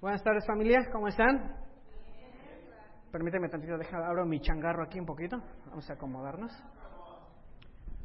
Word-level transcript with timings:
Buenas 0.00 0.22
tardes 0.22 0.46
familia, 0.46 0.88
¿cómo 0.92 1.08
están? 1.08 1.56
Permíteme 3.10 3.48
tantito, 3.48 3.78
dejar 3.78 4.02
abro 4.02 4.26
mi 4.26 4.40
changarro 4.40 4.82
aquí 4.82 5.00
un 5.00 5.06
poquito. 5.06 5.40
Vamos 5.66 5.88
a 5.88 5.94
acomodarnos. 5.94 6.52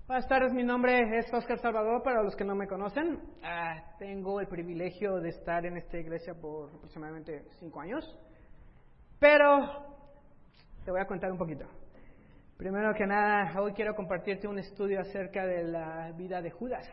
Buenas 0.07 0.27
tardes, 0.27 0.53
mi 0.53 0.63
nombre 0.63 1.17
es 1.17 1.33
Oscar 1.33 1.57
Salvador, 1.59 2.03
para 2.03 2.23
los 2.23 2.35
que 2.35 2.45
no 2.45 2.55
me 2.55 2.67
conocen. 2.67 3.19
Ah, 3.43 3.95
tengo 3.97 4.39
el 4.39 4.47
privilegio 4.47 5.19
de 5.19 5.29
estar 5.29 5.65
en 5.65 5.77
esta 5.77 5.97
iglesia 5.97 6.33
por 6.33 6.69
aproximadamente 6.69 7.45
cinco 7.59 7.81
años. 7.81 8.03
Pero 9.19 9.95
te 10.85 10.91
voy 10.91 11.01
a 11.01 11.05
contar 11.05 11.31
un 11.31 11.37
poquito. 11.37 11.65
Primero 12.57 12.93
que 12.93 13.05
nada, 13.05 13.59
hoy 13.59 13.73
quiero 13.73 13.93
compartirte 13.95 14.47
un 14.47 14.59
estudio 14.59 15.01
acerca 15.01 15.45
de 15.45 15.63
la 15.63 16.11
vida 16.13 16.41
de 16.41 16.51
Judas. 16.51 16.87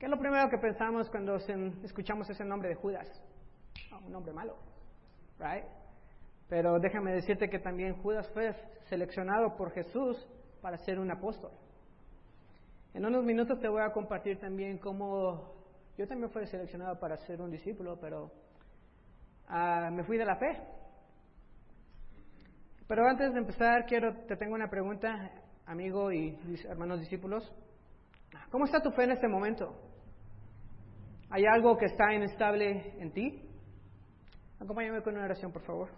¿Qué 0.00 0.06
es 0.06 0.10
lo 0.10 0.18
primero 0.18 0.48
que 0.48 0.56
pensamos 0.56 1.10
cuando 1.10 1.36
escuchamos 1.36 2.28
ese 2.30 2.42
nombre 2.42 2.70
de 2.70 2.74
Judas? 2.74 3.06
Ah, 3.92 3.98
un 4.02 4.10
nombre 4.10 4.32
malo, 4.32 4.56
right? 5.38 5.66
Pero 6.48 6.78
déjame 6.78 7.12
decirte 7.12 7.50
que 7.50 7.58
también 7.58 8.00
Judas 8.00 8.26
fue 8.32 8.54
seleccionado 8.88 9.54
por 9.56 9.72
Jesús 9.72 10.16
para 10.62 10.78
ser 10.78 10.98
un 10.98 11.10
apóstol. 11.10 11.50
En 12.94 13.04
unos 13.04 13.22
minutos 13.24 13.60
te 13.60 13.68
voy 13.68 13.82
a 13.82 13.92
compartir 13.92 14.40
también 14.40 14.78
cómo 14.78 15.52
yo 15.98 16.08
también 16.08 16.30
fui 16.30 16.46
seleccionado 16.46 16.98
para 16.98 17.18
ser 17.18 17.42
un 17.42 17.50
discípulo, 17.50 17.98
pero 18.00 18.30
uh, 19.50 19.92
me 19.92 20.02
fui 20.04 20.16
de 20.16 20.24
la 20.24 20.36
fe. 20.36 20.62
Pero 22.88 23.06
antes 23.06 23.34
de 23.34 23.38
empezar, 23.38 23.84
quiero 23.84 24.16
te 24.26 24.34
tengo 24.38 24.54
una 24.54 24.70
pregunta, 24.70 25.30
amigo 25.66 26.10
y 26.10 26.38
hermanos 26.66 27.00
discípulos. 27.00 27.52
¿Cómo 28.50 28.64
está 28.64 28.80
tu 28.80 28.90
fe 28.92 29.04
en 29.04 29.10
este 29.10 29.28
momento? 29.28 29.89
¿Hay 31.32 31.46
algo 31.46 31.76
que 31.76 31.84
está 31.86 32.12
inestable 32.12 32.92
en 32.98 33.12
ti? 33.12 33.48
Acompáñame 34.58 35.00
con 35.00 35.14
una 35.14 35.26
oración, 35.26 35.52
por 35.52 35.62
favor. 35.62 35.88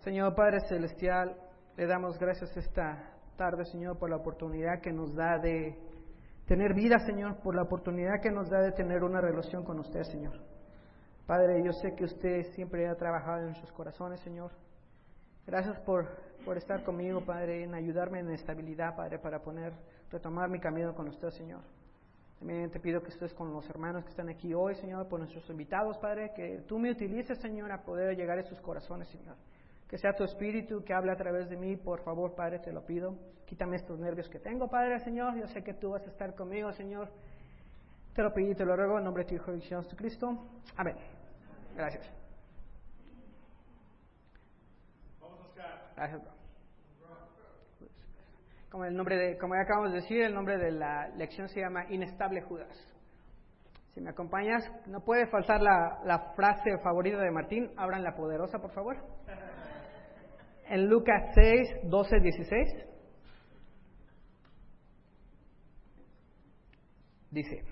Señor 0.00 0.34
Padre 0.34 0.58
Celestial, 0.68 1.36
le 1.76 1.86
damos 1.86 2.18
gracias 2.18 2.56
esta 2.56 3.12
tarde, 3.36 3.64
Señor, 3.66 3.96
por 3.96 4.10
la 4.10 4.16
oportunidad 4.16 4.80
que 4.82 4.92
nos 4.92 5.14
da 5.14 5.38
de 5.38 5.78
tener 6.46 6.74
vida, 6.74 6.98
Señor, 7.06 7.36
por 7.42 7.54
la 7.54 7.62
oportunidad 7.62 8.20
que 8.20 8.32
nos 8.32 8.50
da 8.50 8.60
de 8.60 8.72
tener 8.72 9.04
una 9.04 9.20
relación 9.20 9.64
con 9.64 9.78
usted, 9.78 10.02
Señor. 10.02 10.34
Padre, 11.24 11.62
yo 11.64 11.72
sé 11.72 11.94
que 11.94 12.04
usted 12.04 12.42
siempre 12.54 12.88
ha 12.88 12.96
trabajado 12.96 13.38
en 13.38 13.44
nuestros 13.46 13.70
corazones, 13.70 14.18
Señor. 14.20 14.50
Gracias 15.46 15.78
por, 15.82 16.08
por 16.44 16.58
estar 16.58 16.82
conmigo, 16.82 17.24
Padre, 17.24 17.62
en 17.62 17.72
ayudarme 17.74 18.18
en 18.18 18.30
estabilidad, 18.30 18.96
Padre, 18.96 19.20
para 19.20 19.40
poner, 19.42 19.72
retomar 20.10 20.50
mi 20.50 20.58
camino 20.58 20.92
con 20.92 21.06
usted, 21.06 21.30
Señor. 21.30 21.62
También 22.44 22.70
te 22.70 22.78
pido 22.78 23.02
que 23.02 23.08
estés 23.08 23.32
con 23.32 23.54
los 23.54 23.66
hermanos 23.70 24.04
que 24.04 24.10
están 24.10 24.28
aquí 24.28 24.52
hoy, 24.52 24.74
Señor, 24.74 25.08
por 25.08 25.18
nuestros 25.18 25.48
invitados, 25.48 25.96
Padre, 25.96 26.30
que 26.36 26.58
tú 26.68 26.78
me 26.78 26.90
utilices, 26.90 27.38
Señor, 27.38 27.72
a 27.72 27.82
poder 27.82 28.14
llegar 28.18 28.38
a 28.38 28.42
sus 28.42 28.60
corazones, 28.60 29.08
Señor. 29.08 29.34
Que 29.88 29.96
sea 29.96 30.12
tu 30.14 30.24
espíritu 30.24 30.84
que 30.84 30.92
hable 30.92 31.10
a 31.10 31.16
través 31.16 31.48
de 31.48 31.56
mí, 31.56 31.74
por 31.76 32.02
favor, 32.02 32.34
Padre, 32.34 32.58
te 32.58 32.70
lo 32.70 32.84
pido. 32.84 33.16
Quítame 33.46 33.76
estos 33.76 33.98
nervios 33.98 34.28
que 34.28 34.40
tengo, 34.40 34.68
Padre, 34.68 35.00
Señor. 35.00 35.34
Yo 35.36 35.46
sé 35.46 35.64
que 35.64 35.72
tú 35.72 35.92
vas 35.92 36.02
a 36.02 36.10
estar 36.10 36.34
conmigo, 36.34 36.70
Señor. 36.74 37.08
Te 38.14 38.22
lo 38.22 38.34
pido 38.34 38.50
y 38.50 38.54
te 38.54 38.66
lo 38.66 38.76
ruego 38.76 38.98
en 38.98 39.04
nombre 39.04 39.24
de 39.24 39.30
tu 39.30 39.34
Hijo 39.36 39.50
Jesucristo. 39.58 40.46
Amén. 40.76 40.96
Gracias. 41.74 42.06
Gracias, 45.96 46.20
como 48.74 48.86
el 48.86 48.96
nombre 48.96 49.16
de, 49.16 49.38
como 49.38 49.54
ya 49.54 49.60
acabamos 49.60 49.92
de 49.92 50.00
decir, 50.00 50.20
el 50.22 50.34
nombre 50.34 50.58
de 50.58 50.72
la 50.72 51.06
lección 51.10 51.48
se 51.48 51.60
llama 51.60 51.84
Inestable 51.90 52.42
Judas. 52.42 52.76
Si 53.92 54.00
me 54.00 54.10
acompañas, 54.10 54.68
no 54.88 55.04
puede 55.04 55.28
faltar 55.28 55.62
la, 55.62 56.00
la 56.04 56.32
frase 56.34 56.76
favorita 56.82 57.18
de 57.18 57.30
Martín, 57.30 57.70
abran 57.76 58.02
la 58.02 58.16
poderosa, 58.16 58.58
por 58.58 58.72
favor. 58.72 58.96
En 60.66 60.88
Lucas 60.88 61.22
6, 61.36 61.82
12, 61.84 62.16
16. 62.18 62.86
Dice, 67.30 67.62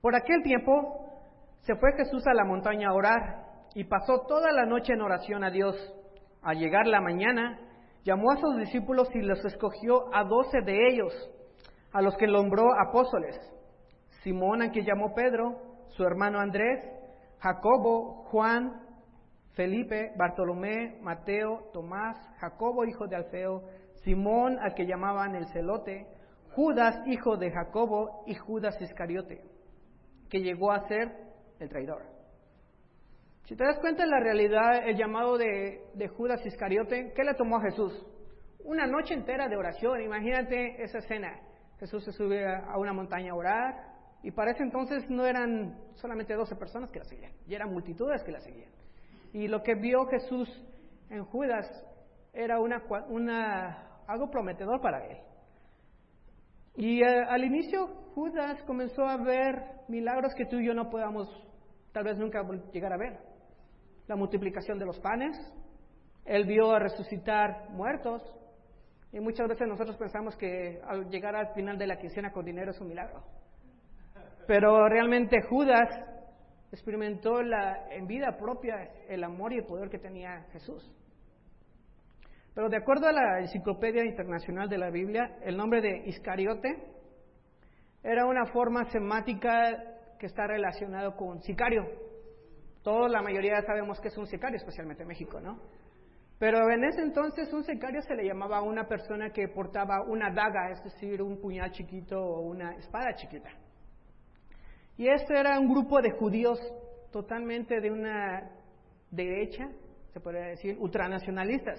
por 0.00 0.16
aquel 0.16 0.42
tiempo 0.42 1.22
se 1.60 1.76
fue 1.76 1.92
Jesús 1.98 2.26
a 2.26 2.34
la 2.34 2.44
montaña 2.44 2.88
a 2.88 2.94
orar 2.94 3.44
y 3.76 3.84
pasó 3.84 4.26
toda 4.26 4.50
la 4.50 4.66
noche 4.66 4.92
en 4.92 5.02
oración 5.02 5.44
a 5.44 5.52
Dios. 5.52 5.76
Al 6.42 6.58
llegar 6.58 6.88
la 6.88 7.00
mañana, 7.00 7.60
llamó 8.04 8.30
a 8.32 8.36
sus 8.36 8.56
discípulos 8.56 9.08
y 9.14 9.20
los 9.20 9.44
escogió 9.44 10.14
a 10.14 10.24
doce 10.24 10.60
de 10.62 10.88
ellos, 10.88 11.12
a 11.92 12.02
los 12.02 12.16
que 12.16 12.26
nombró 12.26 12.68
apóstoles. 12.80 13.36
Simón, 14.22 14.62
a 14.62 14.70
quien 14.70 14.84
llamó 14.84 15.14
Pedro, 15.14 15.60
su 15.88 16.04
hermano 16.04 16.38
Andrés, 16.38 16.84
Jacobo, 17.38 18.24
Juan, 18.30 18.82
Felipe, 19.54 20.12
Bartolomé, 20.16 20.98
Mateo, 21.02 21.70
Tomás, 21.72 22.16
Jacobo, 22.38 22.84
hijo 22.84 23.06
de 23.06 23.16
Alfeo, 23.16 23.62
Simón, 24.04 24.58
al 24.60 24.74
que 24.74 24.86
llamaban 24.86 25.34
el 25.34 25.46
celote, 25.48 26.06
Judas, 26.54 26.96
hijo 27.06 27.36
de 27.36 27.50
Jacobo, 27.50 28.24
y 28.26 28.34
Judas 28.34 28.80
Iscariote, 28.80 29.42
que 30.28 30.40
llegó 30.40 30.72
a 30.72 30.86
ser 30.88 31.12
el 31.58 31.68
traidor. 31.68 32.02
Si 33.44 33.56
te 33.56 33.64
das 33.64 33.78
cuenta 33.80 34.04
de 34.04 34.10
la 34.10 34.20
realidad, 34.20 34.86
el 34.88 34.96
llamado 34.96 35.36
de, 35.36 36.08
Judas 36.16 36.44
Iscariote, 36.46 37.12
¿qué 37.14 37.24
le 37.24 37.34
tomó 37.34 37.56
a 37.56 37.62
Jesús? 37.62 37.92
Una 38.64 38.86
noche 38.86 39.14
entera 39.14 39.48
de 39.48 39.56
oración. 39.56 40.00
Imagínate 40.00 40.80
esa 40.82 40.98
escena. 40.98 41.40
Jesús 41.80 42.04
se 42.04 42.12
sube 42.12 42.46
a 42.46 42.78
una 42.78 42.92
montaña 42.92 43.32
a 43.32 43.34
orar 43.34 43.74
y 44.22 44.30
para 44.30 44.52
ese 44.52 44.62
entonces 44.62 45.10
no 45.10 45.26
eran 45.26 45.76
solamente 45.94 46.34
12 46.34 46.54
personas 46.54 46.92
que 46.92 47.00
la 47.00 47.04
seguían, 47.04 47.32
ya 47.48 47.56
eran 47.56 47.72
multitudes 47.72 48.22
que 48.22 48.30
la 48.30 48.38
seguían. 48.38 48.70
Y 49.32 49.48
lo 49.48 49.64
que 49.64 49.74
vio 49.74 50.06
Jesús 50.06 50.48
en 51.10 51.24
Judas 51.24 51.66
era 52.32 52.60
una, 52.60 52.84
una, 53.08 54.04
algo 54.06 54.30
prometedor 54.30 54.80
para 54.80 55.04
él. 55.06 55.18
Y 56.76 57.02
al 57.02 57.42
inicio 57.42 57.88
Judas 58.14 58.62
comenzó 58.62 59.04
a 59.04 59.16
ver 59.16 59.60
milagros 59.88 60.32
que 60.36 60.46
tú 60.46 60.60
y 60.60 60.66
yo 60.66 60.74
no 60.74 60.88
podamos 60.88 61.28
tal 61.90 62.04
vez 62.04 62.16
nunca 62.16 62.46
llegar 62.72 62.92
a 62.92 62.96
ver 62.96 63.31
la 64.06 64.16
multiplicación 64.16 64.78
de 64.78 64.86
los 64.86 64.98
panes, 65.00 65.36
Él 66.24 66.44
vio 66.46 66.72
a 66.72 66.78
resucitar 66.78 67.70
muertos, 67.70 68.22
y 69.12 69.20
muchas 69.20 69.46
veces 69.46 69.68
nosotros 69.68 69.96
pensamos 69.96 70.36
que 70.36 70.80
al 70.86 71.08
llegar 71.10 71.36
al 71.36 71.52
final 71.54 71.76
de 71.76 71.86
la 71.86 71.98
quincena 71.98 72.32
con 72.32 72.44
dinero 72.44 72.70
es 72.70 72.80
un 72.80 72.88
milagro. 72.88 73.22
Pero 74.46 74.88
realmente 74.88 75.42
Judas 75.48 75.88
experimentó 76.72 77.42
la, 77.42 77.88
en 77.90 78.06
vida 78.06 78.36
propia 78.38 78.74
el 79.08 79.22
amor 79.22 79.52
y 79.52 79.58
el 79.58 79.66
poder 79.66 79.90
que 79.90 79.98
tenía 79.98 80.46
Jesús. 80.52 80.90
Pero 82.54 82.70
de 82.70 82.78
acuerdo 82.78 83.06
a 83.06 83.12
la 83.12 83.40
Enciclopedia 83.40 84.04
Internacional 84.04 84.68
de 84.68 84.78
la 84.78 84.90
Biblia, 84.90 85.36
el 85.42 85.56
nombre 85.56 85.82
de 85.82 86.08
Iscariote 86.08 86.74
era 88.02 88.26
una 88.26 88.46
forma 88.46 88.84
semática 88.90 89.72
que 90.18 90.26
está 90.26 90.46
relacionado 90.46 91.16
con 91.16 91.40
sicario. 91.42 91.82
Todos, 92.82 93.10
la 93.10 93.22
mayoría 93.22 93.62
sabemos 93.62 94.00
que 94.00 94.08
es 94.08 94.18
un 94.18 94.26
sicario, 94.26 94.56
especialmente 94.56 95.02
en 95.02 95.08
México, 95.08 95.40
¿no? 95.40 95.60
Pero 96.38 96.68
en 96.70 96.82
ese 96.82 97.02
entonces 97.02 97.52
un 97.52 97.62
sicario 97.62 98.02
se 98.02 98.16
le 98.16 98.26
llamaba 98.26 98.58
a 98.58 98.62
una 98.62 98.88
persona 98.88 99.30
que 99.30 99.46
portaba 99.46 100.02
una 100.02 100.32
daga, 100.34 100.72
es 100.72 100.82
decir, 100.82 101.22
un 101.22 101.40
puñal 101.40 101.70
chiquito 101.70 102.20
o 102.20 102.40
una 102.40 102.74
espada 102.74 103.14
chiquita. 103.14 103.50
Y 104.96 105.08
este 105.08 105.38
era 105.38 105.60
un 105.60 105.68
grupo 105.68 106.02
de 106.02 106.10
judíos 106.10 106.58
totalmente 107.12 107.80
de 107.80 107.92
una 107.92 108.50
derecha, 109.10 109.68
se 110.12 110.18
podría 110.18 110.46
decir, 110.46 110.76
ultranacionalistas, 110.80 111.78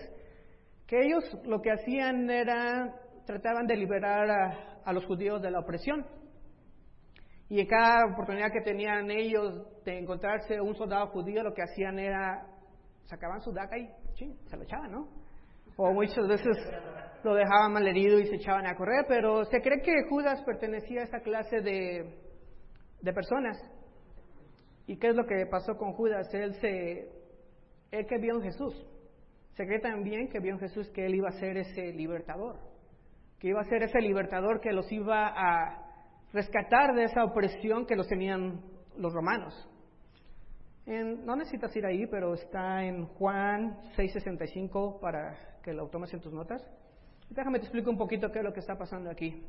que 0.87 1.07
ellos 1.07 1.23
lo 1.43 1.61
que 1.61 1.71
hacían 1.71 2.29
era, 2.29 2.95
trataban 3.25 3.67
de 3.67 3.75
liberar 3.75 4.31
a, 4.31 4.81
a 4.85 4.93
los 4.93 5.05
judíos 5.05 5.41
de 5.41 5.51
la 5.51 5.59
opresión. 5.59 6.05
Y 7.49 7.59
en 7.59 7.67
cada 7.67 8.05
oportunidad 8.11 8.51
que 8.51 8.61
tenían 8.61 9.11
ellos 9.11 9.83
de 9.83 9.99
encontrarse 9.99 10.59
un 10.59 10.75
soldado 10.75 11.07
judío, 11.07 11.43
lo 11.43 11.53
que 11.53 11.61
hacían 11.61 11.99
era 11.99 12.47
sacaban 13.05 13.41
su 13.41 13.51
daca 13.51 13.77
y 13.77 13.89
se 14.15 14.57
lo 14.57 14.63
echaban, 14.63 14.91
¿no? 14.91 15.07
O 15.75 15.91
muchas 15.91 16.27
veces 16.27 16.55
lo 17.23 17.35
dejaban 17.35 17.73
mal 17.73 17.87
herido 17.87 18.19
y 18.19 18.27
se 18.27 18.35
echaban 18.35 18.65
a 18.67 18.75
correr, 18.75 19.05
pero 19.07 19.43
se 19.45 19.61
cree 19.61 19.81
que 19.81 19.93
Judas 20.09 20.41
pertenecía 20.43 21.01
a 21.01 21.03
esta 21.05 21.19
clase 21.21 21.61
de, 21.61 22.19
de 23.01 23.13
personas. 23.13 23.57
¿Y 24.85 24.97
qué 24.97 25.09
es 25.09 25.15
lo 25.15 25.25
que 25.25 25.45
pasó 25.49 25.75
con 25.77 25.93
Judas? 25.93 26.27
Él, 26.33 26.53
se, 26.55 27.09
él 27.91 28.05
que 28.07 28.17
vio 28.19 28.35
en 28.35 28.43
Jesús. 28.43 28.73
Se 29.53 29.65
cree 29.65 29.79
también 29.79 30.29
que 30.29 30.39
vio 30.39 30.53
en 30.53 30.59
Jesús 30.59 30.89
que 30.89 31.05
él 31.05 31.15
iba 31.15 31.29
a 31.29 31.39
ser 31.39 31.57
ese 31.57 31.93
libertador, 31.93 32.59
que 33.39 33.49
iba 33.49 33.61
a 33.61 33.65
ser 33.65 33.83
ese 33.83 33.99
libertador 33.99 34.59
que 34.59 34.71
los 34.71 34.91
iba 34.91 35.27
a 35.27 35.82
rescatar 36.33 36.93
de 36.95 37.05
esa 37.05 37.23
opresión 37.23 37.85
que 37.85 37.95
los 37.95 38.07
tenían 38.07 38.61
los 38.97 39.13
romanos. 39.13 39.53
no 40.85 41.35
necesitas 41.35 41.73
ir 41.75 41.85
ahí, 41.85 42.05
pero 42.07 42.33
está 42.33 42.83
en 42.83 43.05
Juan 43.05 43.77
6:65 43.95 44.99
para 44.99 45.59
que 45.63 45.71
lo 45.73 45.87
tomes 45.87 46.13
en 46.13 46.19
tus 46.19 46.33
notas. 46.33 46.61
Déjame 47.29 47.59
te 47.59 47.65
explico 47.65 47.89
un 47.89 47.97
poquito 47.97 48.31
qué 48.31 48.39
es 48.39 48.45
lo 48.45 48.53
que 48.53 48.59
está 48.59 48.77
pasando 48.77 49.09
aquí. 49.09 49.41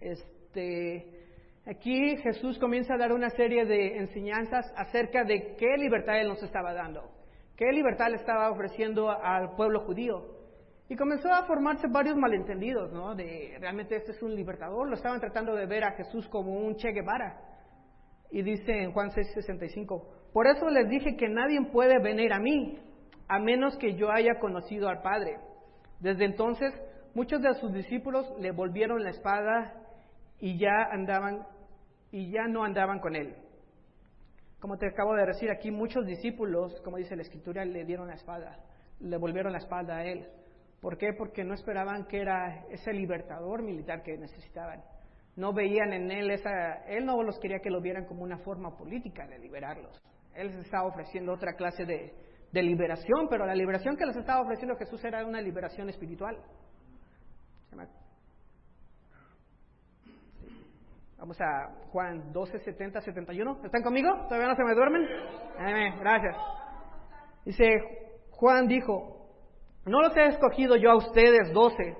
Este, 0.00 1.26
Aquí 1.68 2.16
Jesús 2.18 2.60
comienza 2.60 2.94
a 2.94 2.96
dar 2.96 3.12
una 3.12 3.28
serie 3.30 3.64
de 3.64 3.96
enseñanzas 3.96 4.72
acerca 4.76 5.24
de 5.24 5.56
qué 5.56 5.76
libertad 5.76 6.20
Él 6.20 6.28
nos 6.28 6.40
estaba 6.40 6.72
dando, 6.72 7.10
qué 7.56 7.72
libertad 7.72 8.08
le 8.08 8.18
estaba 8.18 8.52
ofreciendo 8.52 9.10
al 9.10 9.56
pueblo 9.56 9.80
judío. 9.80 10.35
Y 10.88 10.96
comenzó 10.96 11.32
a 11.32 11.44
formarse 11.46 11.88
varios 11.88 12.16
malentendidos, 12.16 12.92
¿no? 12.92 13.14
De 13.14 13.56
realmente 13.58 13.96
este 13.96 14.12
es 14.12 14.22
un 14.22 14.34
libertador, 14.34 14.88
lo 14.88 14.94
estaban 14.94 15.20
tratando 15.20 15.54
de 15.54 15.66
ver 15.66 15.84
a 15.84 15.92
Jesús 15.92 16.28
como 16.28 16.52
un 16.52 16.76
Che 16.76 16.92
Guevara. 16.92 17.40
Y 18.30 18.42
dice 18.42 18.82
en 18.82 18.92
Juan 18.92 19.10
6:65, 19.10 20.30
por 20.32 20.46
eso 20.46 20.68
les 20.70 20.88
dije 20.88 21.16
que 21.16 21.28
nadie 21.28 21.60
puede 21.72 21.98
venir 22.00 22.32
a 22.32 22.38
mí, 22.38 22.78
a 23.28 23.38
menos 23.38 23.76
que 23.78 23.94
yo 23.94 24.10
haya 24.10 24.38
conocido 24.38 24.88
al 24.88 25.02
Padre. 25.02 25.38
Desde 25.98 26.24
entonces, 26.24 26.72
muchos 27.14 27.42
de 27.42 27.54
sus 27.54 27.72
discípulos 27.72 28.32
le 28.38 28.52
volvieron 28.52 29.02
la 29.02 29.10
espada 29.10 29.74
y 30.38 30.58
ya 30.58 30.88
andaban 30.92 31.46
y 32.12 32.30
ya 32.30 32.46
no 32.46 32.62
andaban 32.62 33.00
con 33.00 33.16
él. 33.16 33.34
Como 34.60 34.78
te 34.78 34.86
acabo 34.86 35.14
de 35.14 35.26
decir 35.26 35.50
aquí, 35.50 35.70
muchos 35.70 36.06
discípulos, 36.06 36.80
como 36.82 36.96
dice 36.96 37.16
la 37.16 37.22
escritura, 37.22 37.64
le 37.64 37.84
dieron 37.84 38.08
la 38.08 38.14
espada, 38.14 38.58
le 39.00 39.16
volvieron 39.16 39.52
la 39.52 39.58
espalda 39.58 39.96
a 39.96 40.04
él. 40.04 40.26
¿Por 40.80 40.98
qué? 40.98 41.12
Porque 41.12 41.44
no 41.44 41.54
esperaban 41.54 42.06
que 42.06 42.20
era 42.20 42.66
ese 42.70 42.92
libertador 42.92 43.62
militar 43.62 44.02
que 44.02 44.16
necesitaban. 44.16 44.82
No 45.34 45.52
veían 45.52 45.92
en 45.92 46.10
él 46.10 46.30
esa, 46.30 46.84
él 46.86 47.04
no 47.04 47.22
los 47.22 47.38
quería 47.38 47.58
que 47.60 47.70
lo 47.70 47.80
vieran 47.80 48.06
como 48.06 48.22
una 48.22 48.38
forma 48.38 48.76
política 48.76 49.26
de 49.26 49.38
liberarlos. 49.38 50.00
Él 50.34 50.48
les 50.48 50.64
estaba 50.64 50.86
ofreciendo 50.86 51.32
otra 51.32 51.54
clase 51.54 51.84
de, 51.84 52.12
de 52.52 52.62
liberación, 52.62 53.28
pero 53.28 53.46
la 53.46 53.54
liberación 53.54 53.96
que 53.96 54.06
les 54.06 54.16
estaba 54.16 54.40
ofreciendo 54.42 54.76
Jesús 54.76 55.04
era 55.04 55.24
una 55.26 55.40
liberación 55.40 55.88
espiritual. 55.88 56.38
Vamos 61.18 61.40
a 61.40 61.70
Juan 61.92 62.32
12, 62.32 62.58
70, 62.58 63.00
71. 63.00 63.60
¿Están 63.64 63.82
conmigo? 63.82 64.10
¿Todavía 64.28 64.48
no 64.48 64.54
se 64.54 64.64
me 64.64 64.74
duermen? 64.74 65.02
Amén. 65.58 65.94
Gracias. 65.98 66.36
Dice, 67.44 67.64
Juan 68.32 68.68
dijo, 68.68 69.15
no 69.86 70.02
los 70.02 70.16
he 70.16 70.26
escogido 70.26 70.76
yo 70.76 70.90
a 70.90 70.96
ustedes 70.96 71.52
doce, 71.52 71.96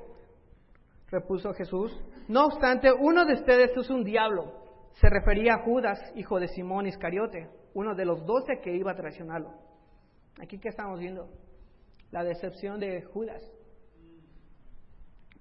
repuso 1.08 1.54
Jesús. 1.54 1.92
No 2.28 2.46
obstante, 2.46 2.92
uno 2.92 3.24
de 3.24 3.34
ustedes 3.34 3.76
es 3.76 3.90
un 3.90 4.04
diablo. 4.04 4.52
Se 4.94 5.08
refería 5.08 5.54
a 5.54 5.62
Judas, 5.64 5.98
hijo 6.16 6.40
de 6.40 6.48
Simón 6.48 6.86
Iscariote, 6.86 7.48
uno 7.74 7.94
de 7.94 8.04
los 8.04 8.24
doce 8.26 8.60
que 8.62 8.74
iba 8.74 8.92
a 8.92 8.96
traicionarlo. 8.96 9.52
Aquí 10.40 10.58
que 10.58 10.68
estamos 10.68 10.98
viendo 10.98 11.28
la 12.10 12.24
decepción 12.24 12.80
de 12.80 13.02
Judas. 13.02 13.42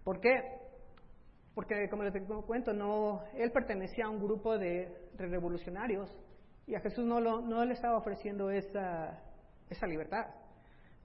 ¿Por 0.03 0.19
qué? 0.19 0.56
porque 1.56 1.88
como 1.89 2.03
les 2.03 2.13
cuento, 2.45 2.74
no, 2.74 3.24
él 3.33 3.50
pertenecía 3.51 4.06
a 4.06 4.09
un 4.09 4.19
grupo 4.19 4.57
de, 4.57 4.94
revolucionarios 5.18 6.13
y 6.68 6.75
a 6.75 6.81
Jesús 6.81 7.06
no, 7.06 7.65
le 7.65 7.74
estaba 7.74 7.97
ofreciendo 7.97 8.51
esa 8.51 9.18
libertad. 9.88 10.25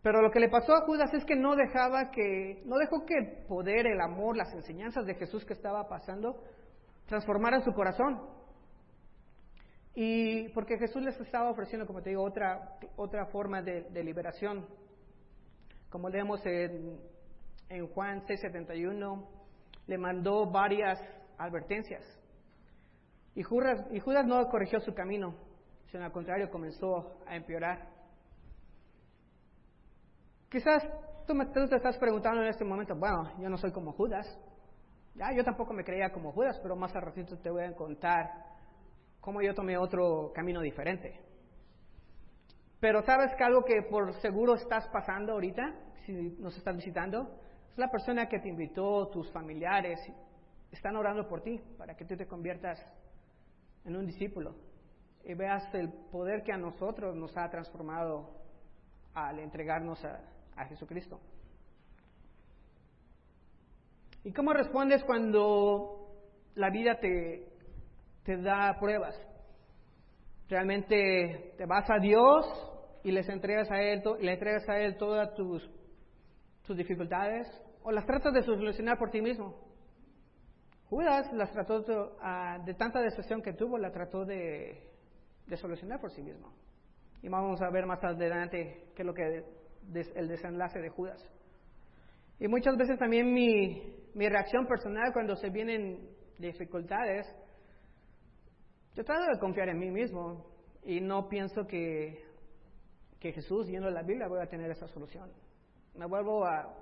Pero 0.02 0.22
lo 0.22 0.30
que 0.30 0.40
le 0.40 0.48
pasó 0.48 0.74
a 0.74 0.82
Judas 0.82 1.12
es 1.12 1.24
que 1.24 1.36
no 1.36 1.56
dejaba 1.56 2.10
que, 2.10 2.62
no 2.64 2.78
dejó 2.78 3.04
que 3.04 3.18
el 3.18 3.46
poder, 3.46 3.86
el 3.86 4.00
amor, 4.00 4.36
las 4.36 4.52
enseñanzas 4.54 5.04
de 5.04 5.14
Jesús 5.14 5.44
que 5.44 5.52
estaba 5.52 5.88
pasando 5.88 6.42
transformaran 7.06 7.62
su 7.62 7.72
corazón. 7.72 8.20
Y 9.94 10.48
porque 10.50 10.78
Jesús 10.78 11.02
les 11.02 11.20
estaba 11.20 11.50
ofreciendo, 11.50 11.86
como 11.86 12.00
te 12.00 12.10
digo, 12.10 12.22
otra, 12.22 12.78
otra 12.96 13.26
forma 13.26 13.60
de, 13.60 14.02
liberación. 14.02 14.66
Como 15.90 16.08
leemos 16.08 16.44
en, 16.46 16.98
en 17.68 17.88
Juan 17.88 18.22
6:71, 18.22 19.26
le 19.86 19.98
mandó 19.98 20.50
varias 20.50 20.98
advertencias. 21.36 22.04
Y 23.34 23.42
Judas 23.42 24.26
no 24.26 24.48
corrigió 24.48 24.80
su 24.80 24.94
camino, 24.94 25.34
sino 25.90 26.04
al 26.04 26.12
contrario 26.12 26.50
comenzó 26.50 27.18
a 27.26 27.36
empeorar. 27.36 27.99
Quizás 30.50 30.82
tú, 31.28 31.34
me, 31.34 31.46
te 31.46 31.62
estás 31.62 31.96
preguntando 31.96 32.42
en 32.42 32.48
este 32.48 32.64
momento, 32.64 32.96
bueno, 32.96 33.30
yo 33.38 33.48
no 33.48 33.56
soy 33.56 33.70
como 33.70 33.92
Judas. 33.92 34.26
Ya, 35.14 35.32
yo 35.32 35.44
tampoco 35.44 35.72
me 35.72 35.84
creía 35.84 36.10
como 36.10 36.32
Judas, 36.32 36.58
pero 36.60 36.74
más 36.74 36.94
al 36.96 37.02
ratito 37.02 37.38
te 37.38 37.50
voy 37.50 37.62
a 37.62 37.74
contar 37.76 38.28
cómo 39.20 39.40
yo 39.40 39.54
tomé 39.54 39.78
otro 39.78 40.32
camino 40.34 40.60
diferente. 40.60 41.20
Pero 42.80 43.02
sabes 43.02 43.32
que 43.36 43.44
algo 43.44 43.64
que 43.64 43.82
por 43.82 44.12
seguro 44.14 44.54
estás 44.54 44.88
pasando 44.88 45.34
ahorita, 45.34 45.72
si 46.04 46.12
nos 46.12 46.56
estás 46.56 46.74
visitando, 46.74 47.30
es 47.70 47.78
la 47.78 47.88
persona 47.88 48.28
que 48.28 48.40
te 48.40 48.48
invitó, 48.48 49.06
tus 49.06 49.30
familiares, 49.30 50.00
están 50.72 50.96
orando 50.96 51.28
por 51.28 51.42
ti 51.42 51.60
para 51.78 51.94
que 51.94 52.04
tú 52.04 52.16
te 52.16 52.26
conviertas 52.26 52.84
en 53.84 53.94
un 53.94 54.04
discípulo 54.04 54.56
y 55.22 55.34
veas 55.34 55.72
el 55.74 55.92
poder 56.10 56.42
que 56.42 56.52
a 56.52 56.56
nosotros 56.56 57.14
nos 57.14 57.36
ha 57.36 57.48
transformado 57.50 58.30
al 59.14 59.38
entregarnos 59.38 60.04
a, 60.04 60.20
a 60.56 60.66
Jesucristo. 60.66 61.20
¿Y 64.24 64.32
cómo 64.32 64.52
respondes 64.52 65.02
cuando 65.04 66.08
la 66.54 66.70
vida 66.70 66.98
te, 67.00 67.48
te 68.24 68.36
da 68.36 68.76
pruebas? 68.78 69.16
¿Realmente 70.48 71.54
te 71.56 71.66
vas 71.66 71.88
a 71.88 71.98
Dios 71.98 72.44
y 73.02 73.12
les 73.12 73.28
entregas 73.28 73.70
a 73.70 73.80
Él, 73.80 74.02
le 74.20 74.32
entregas 74.32 74.68
a 74.68 74.78
Él 74.78 74.96
todas 74.98 75.34
tus 75.34 75.68
sus 76.62 76.76
dificultades 76.76 77.48
o 77.82 77.90
las 77.90 78.06
tratas 78.06 78.32
de 78.32 78.42
solucionar 78.42 78.96
por 78.96 79.10
ti 79.10 79.20
mismo. 79.20 79.56
Judas 80.88 81.32
las 81.32 81.50
trató 81.50 81.80
de, 81.80 81.96
ah, 82.20 82.58
de 82.64 82.74
tanta 82.74 83.00
decepción 83.00 83.42
que 83.42 83.54
tuvo, 83.54 83.78
la 83.78 83.90
trató 83.90 84.24
de, 84.24 84.88
de, 85.46 85.56
solucionar 85.56 86.00
por 86.00 86.10
sí 86.10 86.22
mismo. 86.22 86.52
Y 87.22 87.28
vamos 87.28 87.60
a 87.60 87.70
ver 87.70 87.86
más 87.86 88.02
adelante 88.04 88.92
qué 88.94 89.02
es 89.02 89.06
lo 89.06 89.14
que 89.14 89.44
el 89.94 90.28
desenlace 90.28 90.80
de 90.80 90.88
Judas. 90.88 91.22
Y 92.38 92.48
muchas 92.48 92.76
veces 92.76 92.98
también 92.98 93.32
mi, 93.32 93.94
mi 94.14 94.28
reacción 94.28 94.66
personal 94.66 95.12
cuando 95.12 95.36
se 95.36 95.50
vienen 95.50 96.08
dificultades, 96.38 97.26
yo 98.94 99.04
trato 99.04 99.24
de 99.32 99.38
confiar 99.38 99.68
en 99.68 99.78
mí 99.78 99.90
mismo 99.90 100.46
y 100.84 101.00
no 101.00 101.28
pienso 101.28 101.66
que, 101.66 102.24
que 103.18 103.32
Jesús, 103.32 103.68
yendo 103.68 103.88
a 103.88 103.92
la 103.92 104.02
Biblia, 104.02 104.26
voy 104.28 104.40
a 104.40 104.46
tener 104.46 104.70
esa 104.70 104.88
solución 104.88 105.30
me 105.94 106.06
vuelvo 106.06 106.44
a, 106.44 106.74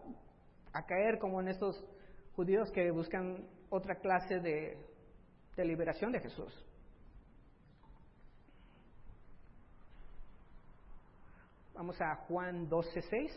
caer 0.86 1.18
como 1.18 1.40
en 1.40 1.48
estos 1.48 1.84
judíos 2.36 2.70
que 2.70 2.90
buscan 2.92 3.48
otra 3.68 3.96
clase 3.96 4.38
de, 4.38 4.78
de 5.56 5.64
liberación 5.64 6.12
de 6.12 6.20
Jesús. 6.20 6.54
Vamos 11.78 12.00
a 12.00 12.16
Juan 12.26 12.68
12:6. 12.68 13.30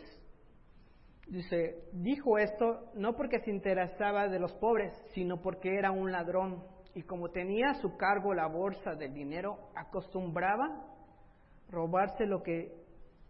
Dice, 1.28 1.84
dijo 1.92 2.38
esto 2.38 2.90
no 2.94 3.14
porque 3.14 3.38
se 3.38 3.52
interesaba 3.52 4.26
de 4.26 4.40
los 4.40 4.52
pobres, 4.54 4.92
sino 5.14 5.40
porque 5.40 5.78
era 5.78 5.92
un 5.92 6.10
ladrón 6.10 6.60
y 6.92 7.02
como 7.04 7.30
tenía 7.30 7.70
a 7.70 7.74
su 7.74 7.96
cargo 7.96 8.34
la 8.34 8.48
bolsa 8.48 8.96
del 8.96 9.14
dinero, 9.14 9.70
acostumbraba 9.76 10.66
robarse 11.70 12.26
lo 12.26 12.42
que, 12.42 12.74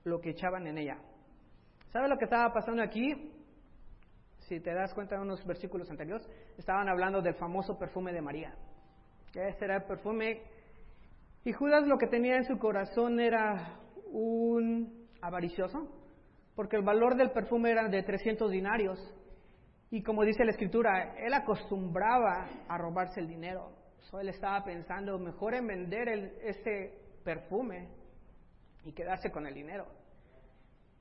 lo 0.04 0.18
que 0.18 0.30
echaban 0.30 0.66
en 0.66 0.78
ella. 0.78 0.96
¿Sabe 1.92 2.08
lo 2.08 2.16
que 2.16 2.24
estaba 2.24 2.50
pasando 2.50 2.82
aquí? 2.82 3.34
Si 4.48 4.60
te 4.60 4.72
das 4.72 4.94
cuenta 4.94 5.16
de 5.16 5.20
unos 5.20 5.44
versículos 5.46 5.90
anteriores, 5.90 6.26
estaban 6.56 6.88
hablando 6.88 7.20
del 7.20 7.34
famoso 7.34 7.78
perfume 7.78 8.14
de 8.14 8.22
María. 8.22 8.54
Ese 9.34 9.62
era 9.66 9.76
el 9.76 9.82
perfume. 9.82 10.40
Y 11.44 11.52
Judas 11.52 11.86
lo 11.86 11.98
que 11.98 12.06
tenía 12.06 12.36
en 12.36 12.44
su 12.44 12.58
corazón 12.58 13.20
era 13.20 13.78
un 14.10 15.01
avaricioso, 15.22 15.88
porque 16.54 16.76
el 16.76 16.82
valor 16.82 17.16
del 17.16 17.30
perfume 17.30 17.70
era 17.70 17.88
de 17.88 18.02
300 18.02 18.50
dinarios. 18.50 18.98
Y 19.90 20.02
como 20.02 20.24
dice 20.24 20.44
la 20.44 20.50
escritura, 20.50 21.14
él 21.16 21.32
acostumbraba 21.32 22.48
a 22.68 22.78
robarse 22.78 23.20
el 23.20 23.28
dinero. 23.28 23.72
So, 24.10 24.20
él 24.20 24.28
estaba 24.28 24.62
pensando, 24.64 25.18
mejor 25.18 25.54
en 25.54 25.66
vender 25.66 26.08
ese 26.42 26.98
perfume 27.24 27.88
y 28.84 28.92
quedarse 28.92 29.30
con 29.30 29.46
el 29.46 29.54
dinero. 29.54 29.86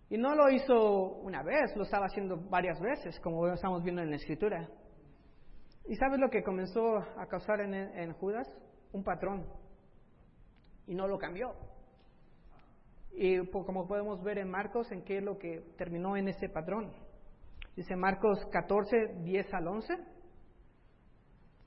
Y 0.09 0.17
no 0.17 0.35
lo 0.35 0.49
hizo 0.49 1.19
una 1.21 1.41
vez, 1.41 1.75
lo 1.75 1.83
estaba 1.83 2.05
haciendo 2.05 2.37
varias 2.49 2.79
veces, 2.79 3.19
como 3.21 3.47
estamos 3.47 3.81
viendo 3.81 4.01
en 4.01 4.09
la 4.09 4.17
escritura. 4.17 4.69
¿Y 5.87 5.95
sabes 5.95 6.19
lo 6.19 6.29
que 6.29 6.43
comenzó 6.43 6.97
a 6.97 7.25
causar 7.27 7.61
en, 7.61 8.13
Judas? 8.13 8.47
Un 8.91 9.03
patrón. 9.03 9.47
Y 10.85 10.95
no 10.95 11.07
lo 11.07 11.17
cambió. 11.17 11.53
Y 13.13 13.45
como 13.47 13.87
podemos 13.87 14.23
ver 14.23 14.37
en 14.37 14.49
Marcos, 14.49 14.91
en 14.91 15.03
qué 15.03 15.17
es 15.17 15.23
lo 15.23 15.37
que 15.37 15.63
terminó 15.77 16.15
en 16.17 16.29
ese 16.29 16.49
patrón. 16.49 16.91
Dice 17.75 17.95
Marcos 17.95 18.45
14, 18.51 19.21
10 19.23 19.53
al 19.53 19.67
11. 19.67 19.93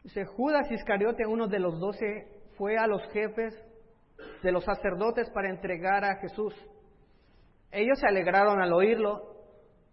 Dice, 0.03 0.25
Judas 0.27 0.71
Iscariote, 0.71 1.27
uno 1.27 1.49
de 1.49 1.59
los 1.59 1.79
doce, 1.81 2.29
fue 2.57 2.77
a 2.77 2.87
los 2.87 3.03
jefes 3.13 3.55
de 4.43 4.53
los 4.53 4.65
sacerdotes 4.65 5.31
para 5.31 5.51
entregar 5.51 6.05
a 6.05 6.17
Jesús. 6.17 6.55
Ellos 7.71 7.99
se 7.99 8.07
alegraron 8.07 8.61
al 8.61 8.73
oírlo 8.73 9.35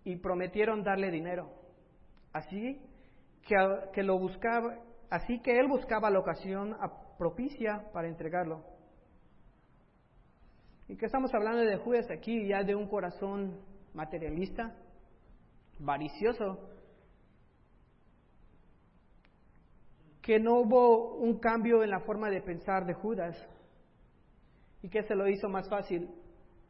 y 0.04 0.18
prometieron 0.18 0.84
darle 0.84 1.12
dinero. 1.12 1.50
Así 2.34 2.82
que, 3.48 3.56
que 3.94 4.04
lo 4.04 4.20
buscaba, 4.20 4.78
así 5.10 5.40
que 5.42 5.58
él 5.58 5.68
buscaba 5.68 6.10
la 6.10 6.20
ocasión 6.20 6.76
propicia 7.18 7.86
para 7.94 8.08
entregarlo. 8.08 8.64
¿Y 10.92 10.98
qué 10.98 11.06
estamos 11.06 11.34
hablando 11.34 11.62
de 11.62 11.78
Judas 11.78 12.12
aquí? 12.12 12.50
Ya 12.50 12.64
de 12.64 12.76
un 12.76 12.86
corazón 12.86 13.62
materialista, 13.94 14.76
varicioso, 15.80 16.68
que 20.22 20.38
no 20.38 20.60
hubo 20.60 21.16
un 21.16 21.40
cambio 21.40 21.82
en 21.82 21.92
la 21.92 22.02
forma 22.02 22.30
de 22.30 22.42
pensar 22.42 22.86
de 22.86 22.94
Judas 22.94 23.38
y 24.82 24.90
que 24.90 25.04
se 25.04 25.16
lo 25.16 25.30
hizo 25.30 25.48
más 25.48 25.70
fácil 25.70 26.10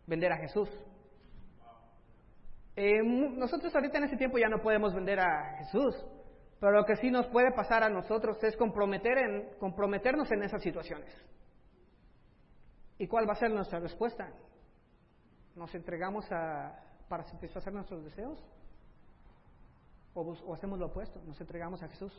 vender 0.06 0.32
a 0.34 0.38
Jesús. 0.38 0.70
Eh, 2.76 3.02
nosotros 3.02 3.74
ahorita 3.74 3.98
en 3.98 4.04
ese 4.04 4.18
tiempo 4.18 4.38
ya 4.38 4.50
no 4.50 4.62
podemos 4.62 4.94
vender 4.94 5.20
a 5.20 5.58
Jesús, 5.64 5.96
pero 6.60 6.74
lo 6.74 6.86
que 6.86 6.96
sí 6.98 7.10
nos 7.10 7.26
puede 7.30 7.54
pasar 7.54 7.84
a 7.84 7.90
nosotros 7.90 8.38
es 8.44 8.56
comprometer 8.56 9.18
en, 9.18 9.58
comprometernos 9.58 10.32
en 10.32 10.44
esas 10.44 10.62
situaciones. 10.62 11.12
¿Y 13.02 13.08
cuál 13.08 13.28
va 13.28 13.34
a 13.34 13.36
ser 13.36 13.50
nuestra 13.50 13.80
respuesta? 13.80 14.32
¿Nos 15.56 15.74
entregamos 15.74 16.24
para 17.10 17.24
satisfacer 17.24 17.74
nuestros 17.74 18.04
deseos? 18.04 18.40
¿O, 20.14 20.22
¿O 20.22 20.54
hacemos 20.54 20.78
lo 20.78 20.86
opuesto? 20.86 21.20
¿Nos 21.24 21.42
entregamos 21.42 21.82
a 21.82 21.88
Jesús? 21.88 22.14